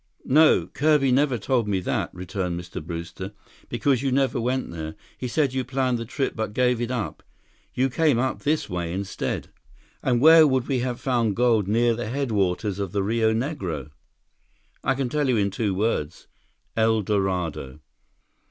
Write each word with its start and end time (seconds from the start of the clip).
"No, 0.25 0.65
Kirby 0.65 1.11
never 1.11 1.37
told 1.37 1.67
me 1.67 1.79
that," 1.81 2.11
returned 2.11 2.59
Mr. 2.59 2.83
Brewster, 2.83 3.33
"because 3.69 4.01
you 4.01 4.11
never 4.11 4.41
went 4.41 4.71
there. 4.71 4.95
He 5.15 5.27
said 5.27 5.53
you 5.53 5.63
planned 5.63 5.99
the 5.99 6.05
trip 6.05 6.35
but 6.35 6.55
gave 6.55 6.81
it 6.81 6.89
up. 6.89 7.21
You 7.75 7.87
came 7.87 8.17
up 8.17 8.39
this 8.41 8.67
way 8.67 8.91
instead." 8.93 9.49
"And 10.01 10.19
where 10.19 10.47
would 10.47 10.67
we 10.67 10.79
have 10.79 10.99
found 10.99 11.35
gold 11.35 11.67
near 11.67 11.93
the 11.95 12.09
headwaters 12.09 12.79
of 12.79 12.93
the 12.93 13.03
Rio 13.03 13.31
Negro?" 13.31 13.91
"I 14.83 14.95
can 14.95 15.07
tell 15.07 15.29
you 15.29 15.37
in 15.37 15.51
two 15.51 15.75
words: 15.75 16.25
El 16.75 17.03
Dorado." 17.03 17.79